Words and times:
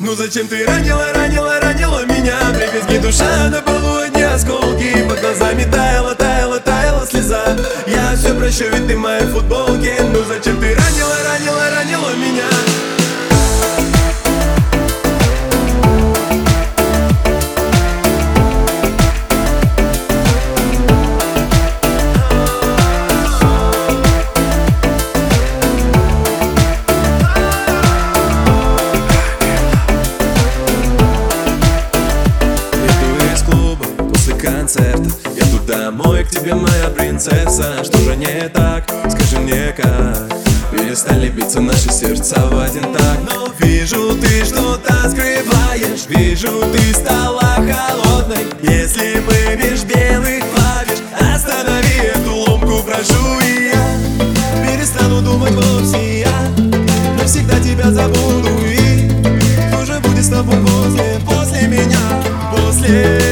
Ну 0.00 0.14
зачем 0.14 0.48
ты 0.48 0.66
ранила, 0.66 1.12
ранила, 1.12 1.60
ранила 1.60 2.04
меня? 2.04 2.36
Дребезги 2.52 2.98
душа 2.98 3.48
на 3.48 3.62
полу 3.62 3.98
одни 3.98 4.22
осколки 4.22 5.06
Под 5.08 5.20
глазами 5.20 5.64
таяла, 5.64 6.14
таяла, 6.14 6.58
таяла 6.58 7.06
слеза. 7.06 7.56
Я 7.86 8.16
все 8.16 8.34
прощу, 8.34 8.64
ведь 8.72 8.88
ты 8.88 8.96
в 8.96 9.00
моей 9.00 9.26
футболке. 9.26 9.96
Ну 10.00 10.24
зачем 10.24 10.60
ты 10.60 10.74
ранила, 10.74 11.16
ранила, 11.24 11.70
ранила 11.70 12.10
меня 12.16 12.63
концерта 34.44 35.08
Еду 35.34 35.58
домой 35.66 36.24
к 36.24 36.30
тебе, 36.30 36.54
моя 36.54 36.88
принцесса. 36.94 37.82
Что 37.82 37.98
же 37.98 38.16
не 38.16 38.48
так? 38.50 38.84
Скажи 39.08 39.38
мне 39.38 39.74
как? 39.76 40.28
Перестали 40.70 41.28
биться 41.30 41.60
наши 41.60 41.90
сердца 41.90 42.46
в 42.50 42.58
один 42.58 42.92
так. 42.92 43.18
Но 43.26 43.48
вижу, 43.58 44.14
ты 44.20 44.44
что-то 44.44 44.92
скрываешь. 45.08 46.06
Вижу, 46.08 46.50
ты 46.72 46.94
стала 46.94 47.54
холодной. 47.56 48.44
Если 48.60 49.20
выбежь 49.20 49.84
белых 49.84 50.44
клавиш 50.54 50.98
Останови 51.34 52.12
эту 52.14 52.34
ломку, 52.34 52.82
прошу 52.84 53.40
И 53.40 53.70
я 53.72 54.66
перестану 54.66 55.22
думать 55.22 55.52
вовсе. 55.52 56.20
Я 56.20 56.48
навсегда 57.18 57.58
тебя 57.60 57.90
забуду 57.90 58.50
И 58.66 59.08
кто 59.68 59.84
же 59.84 59.98
будет 60.00 60.24
с 60.24 60.28
тобой 60.28 60.56
после, 60.60 61.18
после 61.26 61.68
меня 61.68 61.98
После 62.50 63.23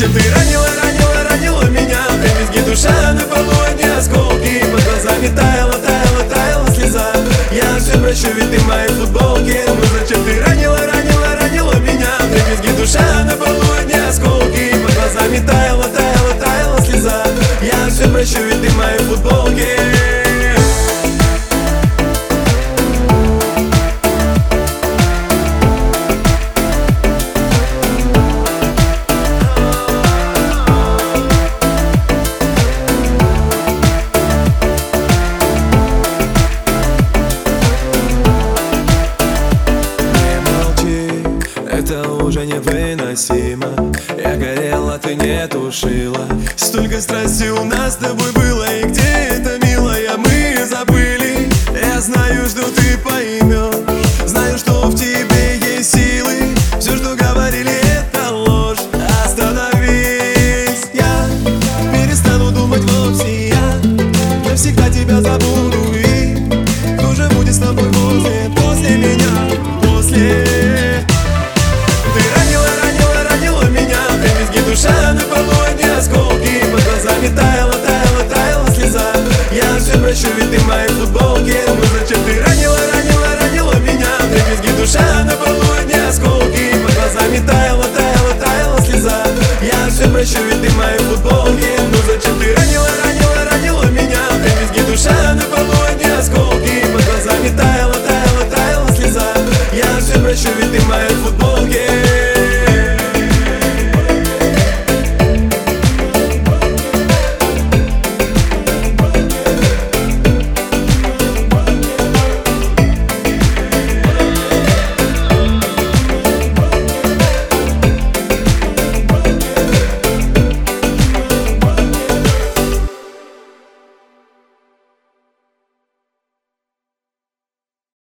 Зачем 0.00 0.14
ты 0.14 0.30
ранила, 0.30 0.66
ранила, 0.82 1.28
ранила 1.28 1.64
меня 1.64 1.98
Дребезги 2.22 2.66
душа 2.66 3.12
на 3.12 3.20
полу 3.20 3.52
одни 3.68 3.84
осколки 3.84 4.64
Под 4.72 4.82
глазами 4.82 5.28
таяла, 5.28 5.74
таяла, 5.74 6.24
таяла 6.26 6.70
слеза. 6.70 7.12
Я 7.52 7.78
все 7.78 7.98
прощу, 7.98 8.28
ведь 8.34 8.50
ты 8.50 8.58
в 8.60 8.66
моей 8.66 8.88
футболке 8.88 9.60
Ну 9.68 9.98
зачем 9.98 10.24
ты 10.24 10.40
ранила, 10.40 10.78
ранила, 10.86 11.36
ранила 11.38 11.74
меня? 11.80 12.16
Дребезги 12.30 12.80
душа 12.80 13.24
на 13.24 13.32
полу 13.32 13.60
одни 13.78 13.92
осколки 13.92 14.72
Под 14.82 14.94
глазами 14.94 15.46
таяла, 15.46 15.84
таяла, 15.84 16.34
таяла 16.42 16.80
слеза. 16.80 17.26
Я 17.60 17.90
все 17.90 18.08
прощу, 18.08 18.42
ведь 18.42 18.62
ты 18.62 18.70
в 18.70 18.76
моей 18.78 19.00
футболке 19.00 19.99
невыносимо. 42.60 43.92
Я 44.16 44.36
горела, 44.36 44.98
ты 44.98 45.14
не 45.14 45.46
тушила. 45.48 46.26
Столько 46.56 47.00
страсти 47.00 47.48
у 47.48 47.64
нас 47.64 47.94
с 47.94 47.96
тобой 47.96 48.30
было 48.32 48.64
И 48.72 48.84
где 48.84 49.02
это, 49.30 49.64
милая, 49.66 50.16
мы 50.16 50.66
забыли. 50.66 51.48
Я 51.80 52.00
знаю, 52.00 52.46
что 52.46 52.62
ты 52.62 52.98
поймешь 52.98 53.74
Знаю, 54.26 54.58
что 54.58 54.88
в 54.88 54.94
тебе 54.94 55.58
есть 55.58 55.92
силы. 55.92 56.54
Все, 56.78 56.96
что 56.96 57.14
говорили, 57.16 57.72
это 57.92 58.30
ложь. 58.30 58.78
Остановись, 59.24 60.86
я 60.92 61.26
перестану 61.92 62.50
думать 62.50 62.82
вовсе. 62.82 63.48
Я 63.48 63.80
навсегда 64.48 64.88
тебя 64.90 65.20
забуду. 65.20 65.59
прощу, 80.10 80.28
ведь 80.36 80.50
ты 80.50 80.58
в 80.58 80.66
моей 80.66 80.88
футболке 80.88 81.79